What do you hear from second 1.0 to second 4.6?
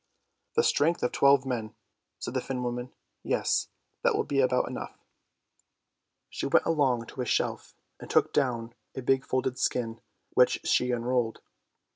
of twelve men," said the Finn woman." Yes, that will be